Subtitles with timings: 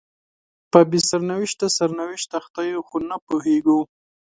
[0.71, 3.79] په بې سرنوشته سرنوشت اخته یو خو نه پوهیږو